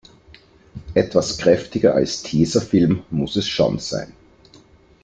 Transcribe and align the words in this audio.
Etwas 0.95 1.37
kräftiger 1.37 1.93
als 1.93 2.23
Tesafilm 2.23 3.03
muss 3.11 3.35
es 3.35 3.47
schon 3.47 3.77
sein. 3.77 4.13